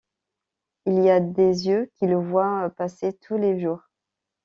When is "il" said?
0.87-0.97